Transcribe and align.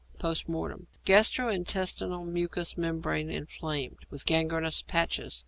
Post 0.17 0.49
Mortem. 0.49 0.87
Gastro 1.05 1.47
intestinal 1.49 2.25
mucous 2.25 2.75
membrane 2.75 3.29
inflamed, 3.29 3.99
with 4.09 4.25
gangrenous 4.25 4.81
patches. 4.81 5.39